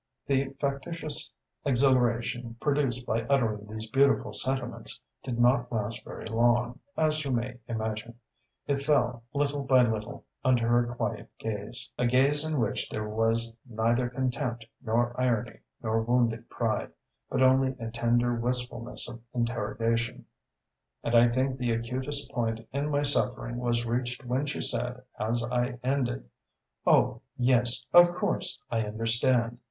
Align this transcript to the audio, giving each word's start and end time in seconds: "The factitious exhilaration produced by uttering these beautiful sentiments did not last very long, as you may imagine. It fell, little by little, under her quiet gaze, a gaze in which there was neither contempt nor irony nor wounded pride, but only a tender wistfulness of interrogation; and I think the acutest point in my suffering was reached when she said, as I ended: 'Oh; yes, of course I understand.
"The 0.25 0.45
factitious 0.59 1.31
exhilaration 1.63 2.55
produced 2.59 3.05
by 3.05 3.21
uttering 3.25 3.67
these 3.67 3.85
beautiful 3.85 4.33
sentiments 4.33 4.99
did 5.21 5.37
not 5.39 5.71
last 5.71 6.03
very 6.03 6.25
long, 6.25 6.79
as 6.97 7.23
you 7.23 7.29
may 7.29 7.59
imagine. 7.67 8.15
It 8.65 8.77
fell, 8.77 9.21
little 9.31 9.61
by 9.61 9.83
little, 9.83 10.25
under 10.43 10.67
her 10.67 10.95
quiet 10.95 11.29
gaze, 11.37 11.91
a 11.99 12.07
gaze 12.07 12.43
in 12.43 12.59
which 12.59 12.89
there 12.89 13.07
was 13.07 13.55
neither 13.63 14.09
contempt 14.09 14.65
nor 14.83 15.13
irony 15.21 15.59
nor 15.83 16.01
wounded 16.01 16.49
pride, 16.49 16.91
but 17.29 17.43
only 17.43 17.75
a 17.79 17.91
tender 17.91 18.33
wistfulness 18.33 19.07
of 19.07 19.21
interrogation; 19.35 20.25
and 21.03 21.13
I 21.13 21.27
think 21.29 21.59
the 21.59 21.73
acutest 21.73 22.31
point 22.31 22.67
in 22.73 22.89
my 22.89 23.03
suffering 23.03 23.57
was 23.57 23.85
reached 23.85 24.25
when 24.25 24.47
she 24.47 24.61
said, 24.61 25.03
as 25.19 25.43
I 25.43 25.77
ended: 25.83 26.27
'Oh; 26.87 27.21
yes, 27.37 27.85
of 27.93 28.11
course 28.15 28.59
I 28.71 28.81
understand. 28.81 29.59